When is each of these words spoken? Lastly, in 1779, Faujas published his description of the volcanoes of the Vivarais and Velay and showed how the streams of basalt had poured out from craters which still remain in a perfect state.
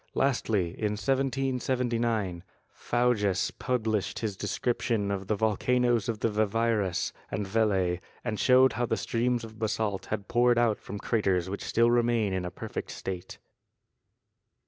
Lastly, 0.15 0.69
in 0.71 0.93
1779, 0.97 2.41
Faujas 2.71 3.51
published 3.59 4.17
his 4.17 4.35
description 4.35 5.11
of 5.11 5.27
the 5.27 5.35
volcanoes 5.35 6.09
of 6.09 6.21
the 6.21 6.27
Vivarais 6.27 7.11
and 7.29 7.45
Velay 7.45 7.99
and 8.23 8.39
showed 8.39 8.73
how 8.73 8.87
the 8.87 8.97
streams 8.97 9.43
of 9.43 9.59
basalt 9.59 10.07
had 10.07 10.27
poured 10.27 10.57
out 10.57 10.79
from 10.79 10.97
craters 10.97 11.51
which 11.51 11.63
still 11.63 11.91
remain 11.91 12.33
in 12.33 12.45
a 12.45 12.49
perfect 12.49 12.89
state. 12.89 13.37